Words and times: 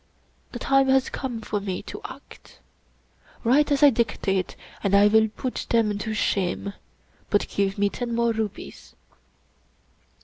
The 0.51 0.57
time 0.57 0.87
has 0.89 1.11
come 1.11 1.41
for 1.41 1.59
me 1.59 1.83
to 1.83 2.01
act. 2.05 2.57
Write 3.43 3.71
as 3.71 3.83
I 3.83 3.91
dictate, 3.91 4.55
and 4.83 4.95
I 4.95 5.05
will 5.05 5.27
put 5.29 5.67
them 5.69 5.95
to 5.99 6.15
shame. 6.15 6.73
But 7.29 7.47
give 7.47 7.77
me 7.77 7.87
ten 7.91 8.15
more 8.15 8.31
rupees." 8.33 8.95